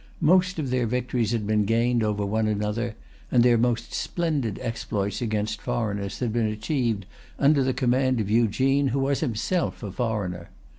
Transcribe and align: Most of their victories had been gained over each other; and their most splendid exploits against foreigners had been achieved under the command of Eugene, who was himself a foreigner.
Most 0.19 0.57
of 0.57 0.71
their 0.71 0.87
victories 0.87 1.29
had 1.31 1.45
been 1.45 1.63
gained 1.63 2.01
over 2.01 2.25
each 2.49 2.63
other; 2.63 2.95
and 3.31 3.43
their 3.43 3.55
most 3.55 3.93
splendid 3.93 4.57
exploits 4.59 5.21
against 5.21 5.61
foreigners 5.61 6.17
had 6.17 6.33
been 6.33 6.47
achieved 6.47 7.05
under 7.37 7.61
the 7.63 7.71
command 7.71 8.19
of 8.19 8.27
Eugene, 8.27 8.87
who 8.87 8.99
was 8.99 9.19
himself 9.19 9.83
a 9.83 9.91
foreigner. 9.91 10.49